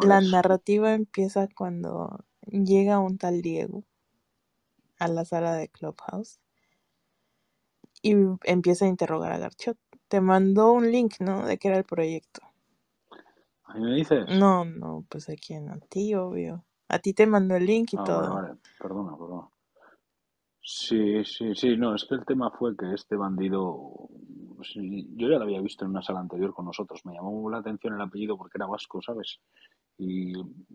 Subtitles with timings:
[0.00, 3.84] La narrativa empieza cuando llega un tal Diego
[4.98, 6.40] a la sala de Clubhouse
[8.02, 8.14] y
[8.44, 9.78] empieza a interrogar a Garchot.
[10.08, 11.46] Te mandó un link, ¿no?
[11.46, 12.42] De qué era el proyecto.
[13.64, 14.28] ¿A mí me dices?
[14.28, 16.64] No, no, pues a quién, a ti, obvio.
[16.88, 18.30] A ti te mandó el link y Ah, todo.
[18.30, 18.60] vale, vale.
[18.78, 19.48] Perdona, perdona.
[20.62, 24.08] Sí, sí, sí, no, es que el tema fue que este bandido,
[24.62, 27.58] sí, yo ya lo había visto en una sala anterior con nosotros, me llamó la
[27.58, 29.40] atención el apellido porque era vasco, ¿sabes?
[30.04, 30.32] Y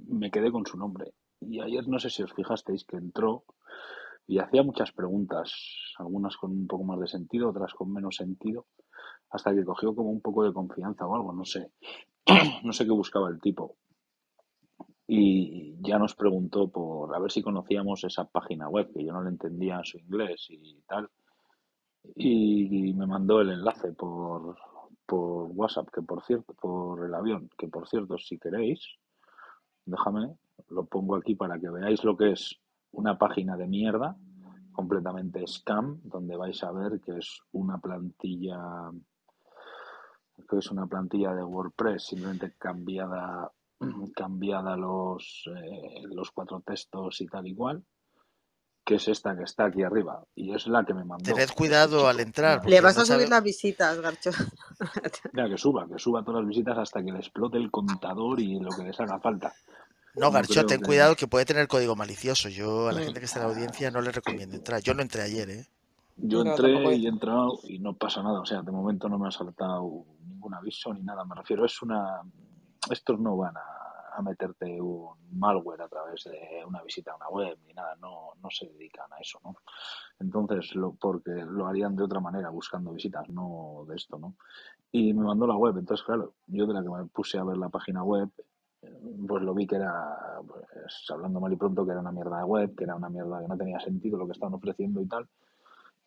[0.08, 1.14] me quedé con su nombre.
[1.42, 3.44] Y ayer no sé si os fijasteis que entró
[4.26, 5.54] y hacía muchas preguntas,
[5.98, 8.68] algunas con un poco más de sentido, otras con menos sentido,
[9.30, 11.72] hasta que cogió como un poco de confianza o algo, no sé,
[12.64, 13.76] no sé qué buscaba el tipo.
[15.08, 19.24] Y ya nos preguntó por a ver si conocíamos esa página web, que yo no
[19.24, 21.10] le entendía su inglés y tal.
[22.16, 24.58] Y me mandó el enlace por,
[25.06, 28.80] por WhatsApp, que por cierto, por el avión, que por cierto, si queréis,
[29.88, 30.38] déjame,
[30.70, 32.60] lo pongo aquí para que veáis lo que es
[32.92, 34.16] una página de mierda,
[34.72, 38.60] completamente scam, donde vais a ver que es una plantilla,
[40.48, 43.52] que es una plantilla de WordPress, simplemente cambiada,
[44.16, 47.84] cambiada los, eh, los cuatro textos y tal igual,
[48.88, 51.34] que es esta que está aquí arriba, y es la que me mandó.
[51.34, 52.66] Tened cuidado al entrar.
[52.66, 54.32] Le vas no a subir sabe- las visitas, Garcho.
[55.34, 58.60] mira, que suba, que suba todas las visitas hasta que le explote el contador y
[58.62, 59.54] lo que les haga falta.
[60.16, 62.48] No, No Garcho, ten que- cuidado que puede tener código malicioso.
[62.48, 63.04] Yo a la Mm.
[63.04, 64.82] gente que está en la audiencia no le recomiendo entrar.
[64.82, 65.68] Yo no entré ayer, ¿eh?
[66.16, 68.40] Yo entré y he entrado y no pasa nada.
[68.40, 71.26] O sea, de momento no me ha saltado ningún aviso ni nada.
[71.26, 72.22] Me refiero, es una.
[72.90, 73.62] Estos no van a,
[74.18, 77.96] a meterte un malware a través de una visita a una web ni nada.
[77.96, 79.56] No, no se dedican a eso, ¿no?
[80.20, 84.36] Entonces, lo, porque lo harían de otra manera, buscando visitas, no de esto, ¿no?
[84.92, 85.78] Y me mandó la web.
[85.78, 88.30] Entonces, claro, yo de la que me puse a ver la página web,
[89.28, 92.44] pues lo vi que era, pues, hablando mal y pronto, que era una mierda de
[92.44, 95.28] web, que era una mierda que no tenía sentido lo que estaban ofreciendo y tal.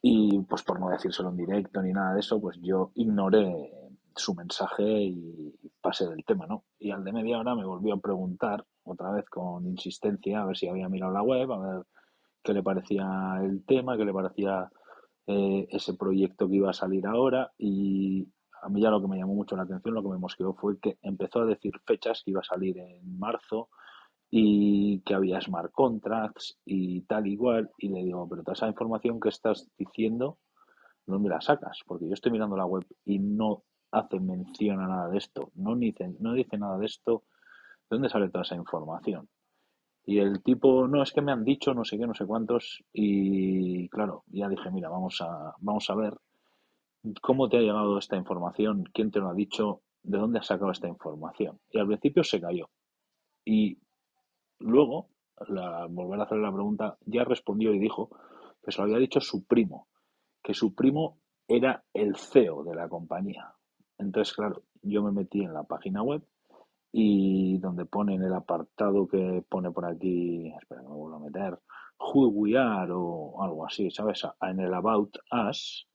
[0.03, 4.35] Y pues por no decírselo en directo ni nada de eso, pues yo ignoré su
[4.35, 6.65] mensaje y pasé del tema, ¿no?
[6.79, 10.57] Y al de media hora me volvió a preguntar, otra vez con insistencia, a ver
[10.57, 11.87] si había mirado la web, a ver
[12.43, 13.07] qué le parecía
[13.43, 14.71] el tema, qué le parecía
[15.27, 17.53] eh, ese proyecto que iba a salir ahora.
[17.59, 18.29] Y
[18.63, 20.79] a mí ya lo que me llamó mucho la atención, lo que me mosqueó fue
[20.79, 23.69] que empezó a decir fechas que iba a salir en marzo
[24.31, 29.19] y que había smart contracts y tal igual y le digo pero toda esa información
[29.19, 30.39] que estás diciendo
[31.05, 31.81] ¿dónde la sacas?
[31.85, 35.77] porque yo estoy mirando la web y no hace mención a nada de esto no
[35.77, 37.25] dice, no dice nada de esto
[37.89, 39.29] ¿de dónde sale toda esa información?
[40.05, 42.83] y el tipo no es que me han dicho no sé qué no sé cuántos
[42.93, 46.15] y claro ya dije mira vamos a vamos a ver
[47.21, 50.71] cómo te ha llegado esta información quién te lo ha dicho de dónde has sacado
[50.71, 52.71] esta información y al principio se cayó
[53.45, 53.79] y
[54.61, 55.09] Luego,
[55.49, 58.11] la, volver a hacer la pregunta, ya respondió y dijo
[58.63, 59.89] que se lo había dicho su primo,
[60.43, 61.19] que su primo
[61.49, 63.55] era el CEO de la compañía.
[64.01, 66.23] Entonces, claro, yo me metí en la página web
[66.91, 71.59] y donde pone en el apartado que pone por aquí, espera me vuelvo a meter,
[71.99, 74.27] Who We Are o algo así, ¿sabes?
[74.41, 75.19] En el About
[75.49, 75.87] Us,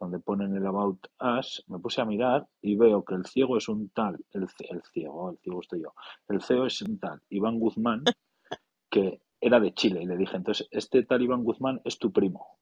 [0.00, 3.58] donde pone en el About Us, me puse a mirar y veo que el ciego
[3.58, 5.92] es un tal, el, el ciego, el ciego estoy yo,
[6.28, 8.02] el CEO es un tal Iván Guzmán,
[8.90, 12.58] que era de Chile, y le dije, entonces, este tal Iván Guzmán es tu primo.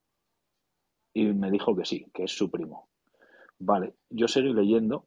[1.14, 2.88] Y me dijo que sí, que es su primo.
[3.62, 5.04] Vale, yo seguí leyendo,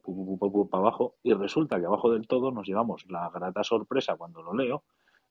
[0.70, 4.54] para abajo, y resulta que abajo del todo nos llevamos la grata sorpresa cuando lo
[4.54, 4.84] leo,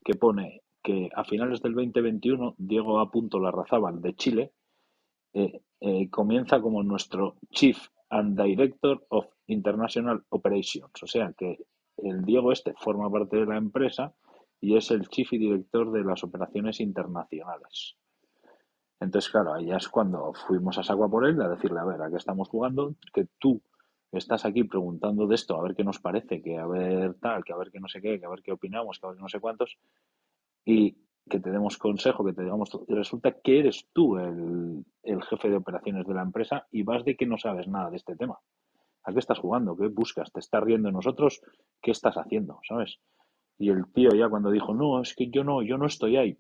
[0.04, 3.10] que pone que a finales del 2021 Diego A.
[3.40, 4.52] Larrazábal de Chile
[5.34, 7.78] eh, eh, comienza como nuestro Chief
[8.10, 11.02] and Director of International Operations.
[11.02, 11.60] O sea que
[11.96, 14.14] el Diego este forma parte de la empresa
[14.60, 17.96] y es el Chief y Director de las operaciones internacionales.
[19.04, 22.02] Entonces, claro, ahí es cuando fuimos a saco a por él a decirle, a ver,
[22.02, 22.96] ¿a qué estamos jugando?
[23.14, 23.62] Que tú
[24.14, 27.52] estás aquí preguntando de esto, a ver qué nos parece, que a ver tal, que
[27.52, 29.28] a ver qué no sé qué, que a ver qué opinamos, que a ver no
[29.28, 29.78] sé cuántos,
[30.64, 30.96] y
[31.30, 34.86] que te demos consejo, que te digamos resulta que eres tú el,
[35.30, 38.16] jefe de operaciones de la empresa y vas de que no sabes nada de este
[38.16, 38.40] tema.
[39.04, 39.76] ¿A qué estás jugando?
[39.76, 40.32] ¿Qué buscas?
[40.32, 41.42] ¿Te estás riendo de nosotros?
[41.82, 42.60] ¿Qué estás haciendo?
[42.68, 43.00] ¿Sabes?
[43.58, 46.38] Y el tío ya cuando dijo, no, es que yo no, yo no estoy ahí.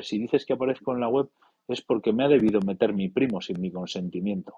[0.00, 1.28] Si dices que aparezco en la web
[1.68, 4.54] es porque me ha debido meter mi primo sin mi consentimiento.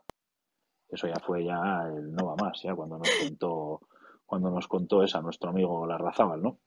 [0.89, 3.81] Eso ya fue ya el no va más, ya cuando nos contó,
[4.27, 6.59] cuando nos contó esa nuestro amigo Larrazábal, ¿no?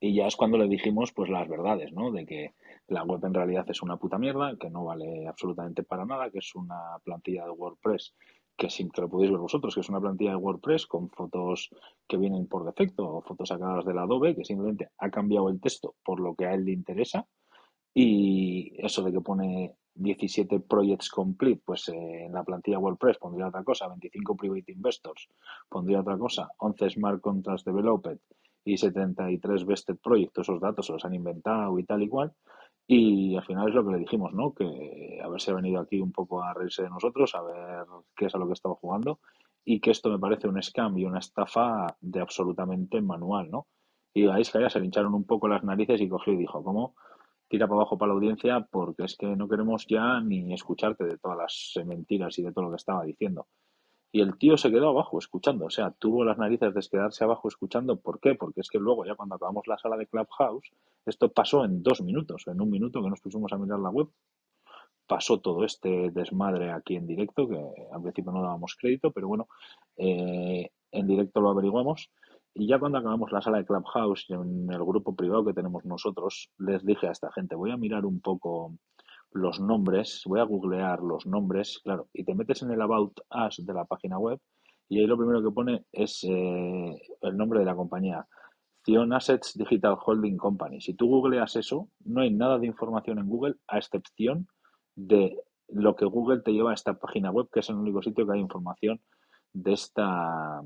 [0.00, 2.10] Y ya es cuando le dijimos pues las verdades, ¿no?
[2.10, 2.54] De que
[2.88, 6.38] la web en realidad es una puta mierda, que no vale absolutamente para nada, que
[6.38, 8.14] es una plantilla de WordPress
[8.56, 11.70] que sin que lo podéis ver vosotros, que es una plantilla de WordPress con fotos
[12.06, 15.94] que vienen por defecto o fotos sacadas del Adobe, que simplemente ha cambiado el texto
[16.04, 17.26] por lo que a él le interesa.
[17.94, 23.48] Y eso de que pone 17 projects complete, pues eh, en la plantilla WordPress pondría
[23.48, 25.28] otra cosa, 25 private investors
[25.68, 28.18] pondría otra cosa, 11 smart contracts developed
[28.64, 32.32] y 73 vested projects, esos datos se los han inventado y tal y cual.
[32.86, 34.52] Y al final es lo que le dijimos, ¿no?
[34.54, 37.86] Que haberse ha venido aquí un poco a reírse de nosotros, a ver
[38.16, 39.20] qué es a lo que estaba jugando
[39.64, 43.66] y que esto me parece un scam y una estafa de absolutamente manual, ¿no?
[44.14, 46.94] Y ahí que se le hincharon un poco las narices y cogió y dijo, ¿cómo?
[47.52, 51.18] Tira para abajo para la audiencia porque es que no queremos ya ni escucharte de
[51.18, 53.46] todas las mentiras y de todo lo que estaba diciendo.
[54.10, 57.48] Y el tío se quedó abajo escuchando, o sea, tuvo las narices de quedarse abajo
[57.48, 58.00] escuchando.
[58.00, 58.36] ¿Por qué?
[58.36, 60.70] Porque es que luego, ya cuando acabamos la sala de Clubhouse,
[61.04, 64.08] esto pasó en dos minutos, en un minuto que nos pusimos a mirar la web,
[65.06, 67.62] pasó todo este desmadre aquí en directo, que
[67.92, 69.46] al principio no dábamos crédito, pero bueno,
[69.98, 72.10] eh, en directo lo averiguamos.
[72.54, 76.50] Y ya cuando acabamos la sala de Clubhouse, en el grupo privado que tenemos nosotros,
[76.58, 78.76] les dije a esta gente, voy a mirar un poco
[79.32, 83.64] los nombres, voy a googlear los nombres, claro, y te metes en el About Us
[83.64, 84.38] de la página web
[84.88, 88.26] y ahí lo primero que pone es eh, el nombre de la compañía,
[88.84, 90.82] Cion Assets Digital Holding Company.
[90.82, 94.48] Si tú googleas eso, no hay nada de información en Google a excepción
[94.94, 95.38] de
[95.68, 98.34] lo que Google te lleva a esta página web, que es el único sitio que
[98.34, 99.00] hay información
[99.54, 100.60] de esta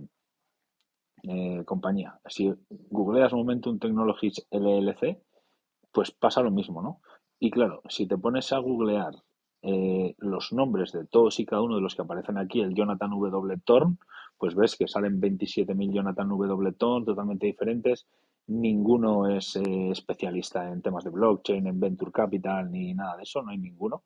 [1.22, 2.20] eh, compañía.
[2.26, 2.52] Si
[2.90, 5.18] googleas Momentum Technologies LLC,
[5.92, 7.00] pues pasa lo mismo, ¿no?
[7.38, 9.14] Y claro, si te pones a googlear
[9.62, 13.10] eh, los nombres de todos y cada uno de los que aparecen aquí, el Jonathan
[13.10, 13.60] W.
[13.64, 13.98] Thorn,
[14.38, 16.72] pues ves que salen 27.000 Jonathan W.
[16.72, 18.06] Thorn totalmente diferentes.
[18.46, 23.42] Ninguno es eh, especialista en temas de blockchain, en venture capital, ni nada de eso,
[23.42, 24.04] no hay ninguno.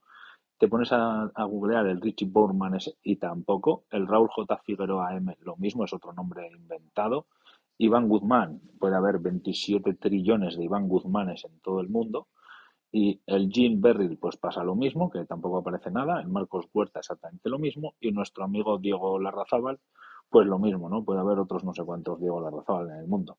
[0.60, 3.84] Te pones a, googlear el Richie Borman y tampoco.
[3.90, 4.58] El Raúl J.
[4.58, 7.28] Figueroa M, lo mismo, es otro nombre inventado.
[7.78, 12.28] Iván Guzmán, puede haber 27 trillones de Iván Guzmanes en todo el mundo.
[12.92, 16.20] Y el Jean Berryl, pues pasa lo mismo, que tampoco aparece nada.
[16.20, 17.94] El Marcos Huerta, exactamente lo mismo.
[17.98, 19.80] Y nuestro amigo Diego Larrazábal,
[20.28, 21.02] pues lo mismo, ¿no?
[21.06, 23.38] Puede haber otros no sé cuántos Diego Larrazábal en el mundo.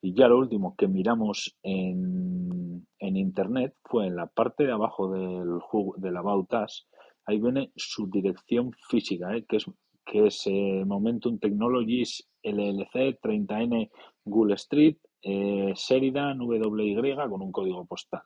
[0.00, 5.10] Y ya lo último que miramos en, en Internet fue en la parte de abajo
[5.10, 5.58] del,
[5.96, 6.86] de la Bautas,
[7.26, 9.44] ahí viene su dirección física, ¿eh?
[9.48, 9.66] que es,
[10.04, 13.90] que es eh, Momentum Technologies LLC 30N
[14.24, 18.22] Gull Street, eh, Sheridan WY con un código postal.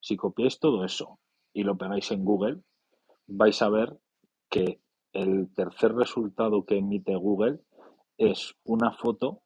[0.00, 1.20] Si copiáis todo eso
[1.52, 2.60] y lo pegáis en Google,
[3.26, 3.96] vais a ver
[4.50, 4.80] que
[5.12, 7.60] el tercer resultado que emite Google
[8.18, 9.43] es una foto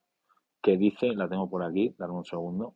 [0.63, 2.75] que dice, la tengo por aquí, darme un segundo,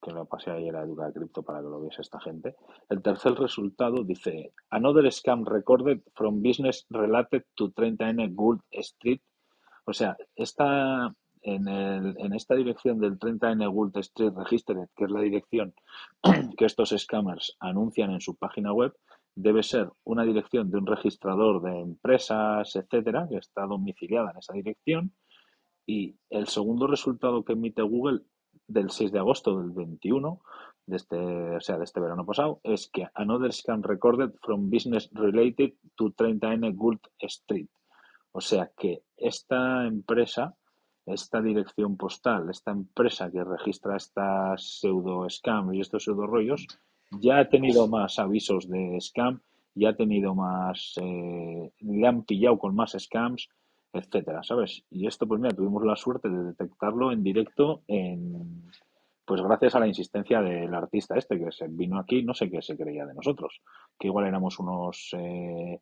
[0.00, 2.56] que lo pasé ayer a Educa Cripto para que lo viese esta gente.
[2.88, 9.20] El tercer resultado dice, Another scam recorded from business related to 30N Gould Street.
[9.86, 11.14] O sea, esta
[11.44, 15.74] en, el, en esta dirección del 30N Gould Street Registered, que es la dirección
[16.58, 18.94] que estos scammers anuncian en su página web,
[19.34, 24.54] debe ser una dirección de un registrador de empresas, etcétera, que está domiciliada en esa
[24.54, 25.12] dirección.
[25.86, 28.22] Y el segundo resultado que emite Google
[28.66, 30.40] del 6 de agosto del 21,
[30.86, 31.16] de este,
[31.56, 36.10] o sea, de este verano pasado, es que another scam recorded from business related to
[36.10, 37.68] 30N Gould Street.
[38.32, 40.56] O sea que esta empresa
[41.06, 46.66] esta dirección postal, esta empresa que registra estas pseudo scams y estos pseudo rollos,
[47.20, 49.40] ya ha tenido más avisos de scam,
[49.74, 53.48] ya ha tenido más, eh, le han pillado con más scams,
[53.94, 54.84] etcétera, ¿sabes?
[54.90, 58.70] Y esto, pues mira, tuvimos la suerte de detectarlo en directo en,
[59.24, 62.60] pues gracias a la insistencia del artista este que se vino aquí, no sé qué
[62.60, 63.62] se creía de nosotros,
[63.98, 65.80] que igual éramos unos eh,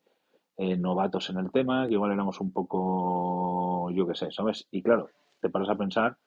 [0.59, 4.69] eh, novatos en el tema, que igual éramos un poco, yo qué sé, ¿sabes?
[4.71, 5.09] Y claro,
[5.40, 6.19] te paras a pensar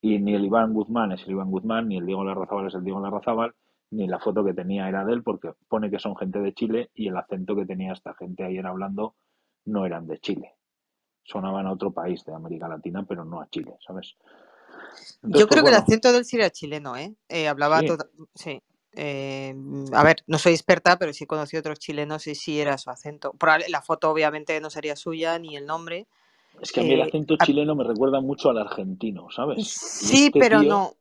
[0.00, 2.84] y ni el Iván Guzmán es el Iván Guzmán, ni el Diego Larrazábal es el
[2.84, 3.54] Diego Larrazábal,
[3.90, 6.90] ni la foto que tenía era de él, porque pone que son gente de Chile
[6.94, 9.16] y el acento que tenía esta gente ayer hablando
[9.66, 10.54] no eran de Chile.
[11.24, 14.16] Sonaban a otro país de América Latina, pero no a Chile, ¿sabes?
[15.22, 17.14] Yo creo pues que el acento de él sí era chileno, ¿eh?
[17.28, 17.88] eh hablaba sí.
[18.34, 18.62] sí.
[18.94, 19.54] Eh,
[19.92, 22.90] a ver, no soy experta, pero sí conocí a otros chilenos y sí era su
[22.90, 23.34] acento.
[23.68, 26.06] La foto obviamente no sería suya ni el nombre.
[26.60, 29.66] Es que a mí el eh, acento chileno me recuerda mucho al argentino, ¿sabes?
[29.66, 30.92] Sí, este pero no.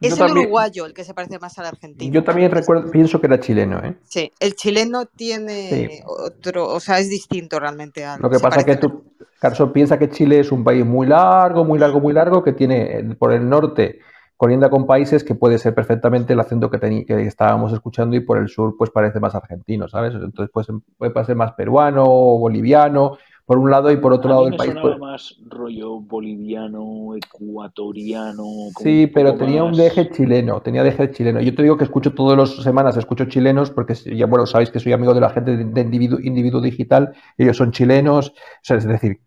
[0.00, 2.12] Es el uruguayo el que se parece más al argentino.
[2.12, 3.96] Yo también recuerdo, pienso que era chileno, ¿eh?
[4.04, 8.18] Sí, el chileno tiene otro, o sea, es distinto realmente a.
[8.18, 9.04] Lo que pasa es que tú,
[9.38, 12.98] Carso, piensa que Chile es un país muy largo, muy largo, muy largo, que tiene
[12.98, 14.00] eh, por el norte
[14.36, 18.38] corriendo con países que puede ser perfectamente el acento que, que estábamos escuchando y por
[18.38, 20.14] el sur pues parece más argentino, ¿sabes?
[20.14, 20.66] Entonces pues,
[20.98, 24.74] puede ser más peruano o boliviano, por un lado y por otro lado del país.
[24.80, 24.98] Pues...
[24.98, 28.44] más rollo boliviano, ecuatoriano.
[28.78, 31.40] Sí, pero tenía un deje chileno, tenía deje chileno.
[31.40, 34.80] Yo te digo que escucho todas las semanas, escucho chilenos, porque ya bueno, sabéis que
[34.80, 38.32] soy amigo de la gente de individuo, individuo digital, ellos son chilenos,
[38.68, 39.20] es decir,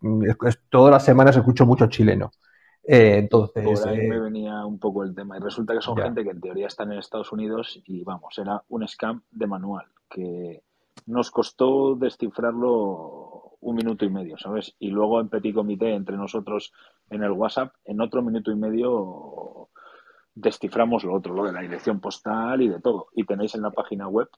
[0.70, 2.32] todas las semanas escucho mucho chileno.
[2.90, 5.36] Eh, entonces, Por ahí eh, me venía un poco el tema.
[5.36, 8.62] Y resulta que son gente que en teoría están en Estados Unidos y vamos, era
[8.70, 10.62] un scam de manual que
[11.06, 14.74] nos costó descifrarlo un minuto y medio, ¿sabes?
[14.78, 16.72] Y luego en petit comité entre nosotros
[17.10, 19.68] en el WhatsApp, en otro minuto y medio
[20.34, 23.08] desciframos lo otro, lo de la dirección postal y de todo.
[23.14, 24.28] Y tenéis en la página web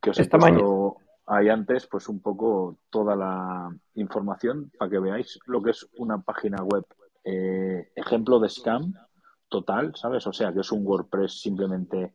[0.00, 0.96] que os he puesto
[1.26, 6.20] ahí antes, pues un poco toda la información para que veáis lo que es una
[6.22, 6.84] página web
[7.24, 8.94] eh, ejemplo de scam
[9.48, 10.26] total, ¿sabes?
[10.26, 12.14] O sea, que es un WordPress simplemente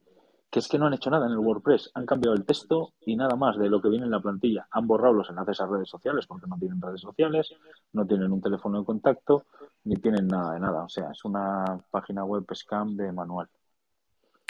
[0.54, 3.16] que es que no han hecho nada en el WordPress, han cambiado el texto y
[3.16, 4.68] nada más de lo que viene en la plantilla.
[4.70, 7.56] Han borrado los enlaces a redes sociales porque no tienen redes sociales,
[7.94, 9.46] no tienen un teléfono de contacto,
[9.86, 10.84] ni tienen nada de nada.
[10.84, 13.48] O sea, es una página web scam de manual.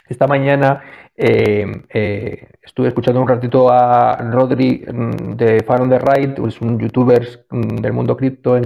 [0.06, 0.82] Esta mañana
[1.16, 6.60] eh, eh, estuve escuchando un ratito a Rodri mm, de Far on the Right, es
[6.60, 8.64] un youtuber mm, del mundo cripto en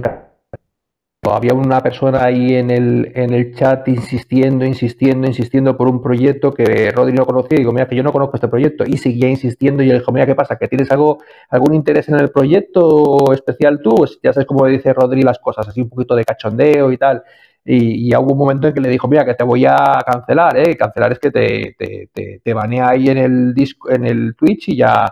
[1.21, 6.53] había una persona ahí en el, en el chat insistiendo, insistiendo, insistiendo por un proyecto
[6.53, 7.57] que Rodri no conocía.
[7.57, 8.85] Y digo, mira, que yo no conozco este proyecto.
[8.87, 9.83] Y seguía insistiendo.
[9.83, 10.57] Y le dijo, mira, ¿qué pasa?
[10.57, 13.95] ¿Que tienes algo, algún interés en el proyecto especial tú?
[13.95, 17.23] Pues ya sabes cómo dice Rodri las cosas, así un poquito de cachondeo y tal.
[17.65, 20.77] Y, hubo un momento en que le dijo, mira, que te voy a cancelar, ¿eh?
[20.77, 24.77] Cancelar es que te, te, te, banea ahí en el, disco, en el Twitch y
[24.77, 25.05] ya,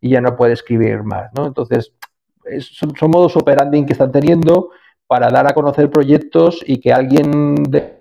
[0.00, 1.46] y ya no puede escribir más, ¿no?
[1.46, 1.92] Entonces,
[2.60, 4.70] son, son modos operandi que están teniendo
[5.10, 8.00] para dar a conocer proyectos y que alguien de...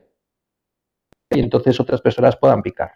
[1.32, 2.92] y entonces otras personas puedan picar.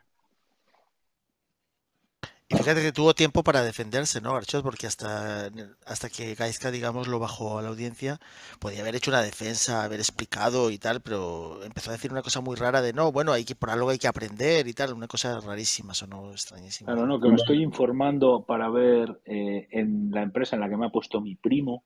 [2.47, 4.61] Y fíjate que tuvo tiempo para defenderse, ¿no, Archot?
[4.61, 5.49] Porque hasta,
[5.87, 8.19] hasta que Gaiska, digamos, lo bajó a la audiencia,
[8.59, 12.39] podía haber hecho una defensa, haber explicado y tal, pero empezó a decir una cosa
[12.39, 15.07] muy rara de no, bueno, hay que por algo hay que aprender y tal, una
[15.07, 16.93] cosa rarísima, sonó extrañísima.
[16.93, 20.77] Claro, no, que me estoy informando para ver eh, en la empresa en la que
[20.77, 21.83] me ha puesto mi primo,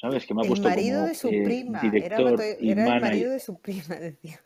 [0.00, 0.26] ¿sabes?
[0.26, 1.80] Que me ha puesto el marido de su eh, prima.
[1.80, 4.40] director era, y era el marido manager, de su prima, decía.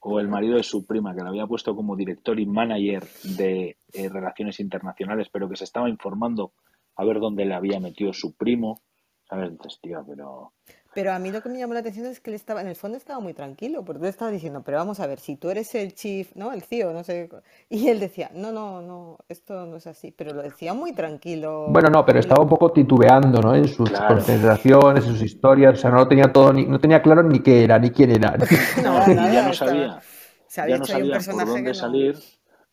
[0.00, 3.04] o el marido de su prima, que lo había puesto como director y manager
[3.36, 6.52] de eh, relaciones internacionales, pero que se estaba informando
[6.96, 8.82] a ver dónde le había metido su primo,
[9.28, 9.50] ¿sabes?
[9.50, 10.52] Entonces, tío, pero...
[10.94, 12.76] Pero a mí lo que me llamó la atención es que él estaba, en el
[12.76, 15.74] fondo estaba muy tranquilo, porque él estaba diciendo, pero vamos a ver, si tú eres
[15.74, 16.52] el chief, ¿no?
[16.52, 17.28] El CEO, no sé.
[17.68, 21.72] Y él decía, no, no, no, esto no es así, pero lo decía muy tranquilo.
[21.72, 23.54] Bueno, no, pero estaba un poco titubeando, ¿no?
[23.54, 24.16] En sus Claro.
[24.16, 27.40] concentraciones, en sus historias, o sea, no lo tenía todo, ni, no tenía claro ni
[27.40, 28.36] qué era, ni quién era.
[28.76, 30.00] Y nada, ya no sabía,
[30.46, 32.16] se había ya no hecho ahí un sabía por personaje dónde que no- salir,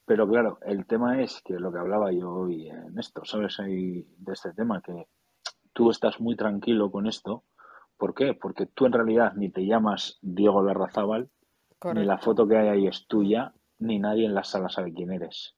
[0.06, 3.60] pero claro, el tema es que lo que hablaba yo hoy en esto, ¿sabes?
[3.60, 5.08] Ahí de este tema, que
[5.74, 7.44] tú estás muy tranquilo con esto.
[8.02, 8.34] ¿Por qué?
[8.34, 11.30] Porque tú en realidad ni te llamas Diego Larrazábal,
[11.94, 15.12] ni la foto que hay ahí es tuya, ni nadie en la sala sabe quién
[15.12, 15.56] eres.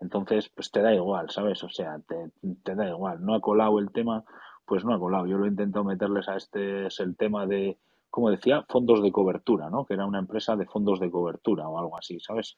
[0.00, 1.62] Entonces, pues te da igual, ¿sabes?
[1.62, 2.30] O sea, te,
[2.62, 3.22] te da igual.
[3.22, 4.24] No ha colado el tema,
[4.64, 5.26] pues no ha colado.
[5.26, 7.78] Yo lo he intentado meterles a este, es el tema de,
[8.08, 9.84] como decía, fondos de cobertura, ¿no?
[9.84, 12.56] Que era una empresa de fondos de cobertura o algo así, ¿sabes?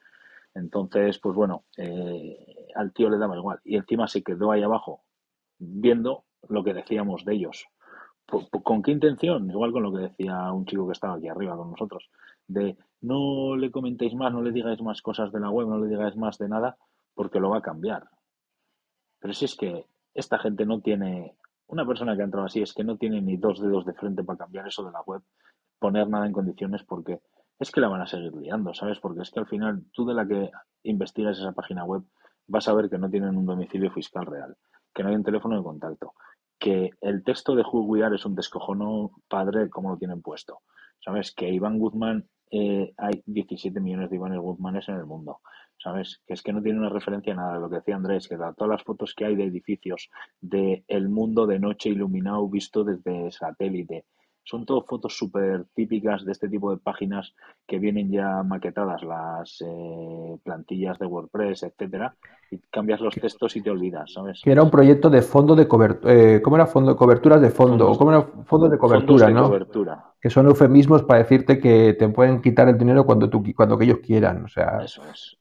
[0.54, 3.58] Entonces, pues bueno, eh, al tío le daba igual.
[3.64, 5.02] Y encima se quedó ahí abajo
[5.58, 7.66] viendo lo que decíamos de ellos.
[8.28, 9.50] ¿Por- por- ¿Con qué intención?
[9.50, 12.10] Igual con lo que decía un chico que estaba aquí arriba con nosotros,
[12.46, 15.88] de no le comentéis más, no le digáis más cosas de la web, no le
[15.88, 16.76] digáis más de nada,
[17.14, 18.08] porque lo va a cambiar.
[19.20, 21.34] Pero si es que esta gente no tiene,
[21.68, 24.22] una persona que ha entrado así es que no tiene ni dos dedos de frente
[24.22, 25.22] para cambiar eso de la web,
[25.78, 27.20] poner nada en condiciones, porque
[27.58, 29.00] es que la van a seguir liando, ¿sabes?
[29.00, 30.50] Porque es que al final tú de la que
[30.82, 32.02] investigas esa página web
[32.46, 34.56] vas a ver que no tienen un domicilio fiscal real,
[34.94, 36.14] que no hay un teléfono de contacto,
[36.58, 37.64] que el texto de
[38.04, 40.60] Are es un descojono padre como lo tienen puesto.
[41.00, 41.32] ¿Sabes?
[41.32, 45.40] Que Iván Guzmán, eh, hay 17 millones de Iván Guzmanes en el mundo.
[45.78, 46.20] ¿Sabes?
[46.26, 48.36] Que es que no tiene una referencia a nada de lo que decía Andrés, que
[48.36, 50.10] da todas las fotos que hay de edificios,
[50.40, 54.04] de el mundo de noche iluminado visto desde satélite.
[54.48, 57.34] Son todo fotos súper típicas de este tipo de páginas
[57.66, 62.14] que vienen ya maquetadas, las eh, plantillas de WordPress, etcétera,
[62.50, 64.40] y cambias los textos y te olvidas, ¿sabes?
[64.42, 66.40] Que era un proyecto de fondo de cobertura.
[66.42, 66.96] ¿Cómo era fondo?
[66.96, 67.88] Coberturas de fondo.
[67.88, 68.22] Fondos- ¿Cómo era?
[68.46, 69.44] Fondo de cobertura, de ¿no?
[69.48, 70.04] cobertura.
[70.18, 73.84] Que son eufemismos para decirte que te pueden quitar el dinero cuando, tú, cuando que
[73.84, 74.44] ellos quieran.
[74.44, 75.37] O sea, Eso es.